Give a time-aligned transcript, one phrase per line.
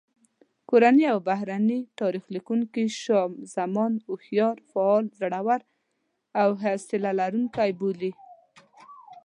[0.69, 5.61] کورني او بهرني تاریخ لیکونکي شاه زمان هوښیار، فعال، زړور
[6.41, 8.11] او حوصله لرونکی بولي.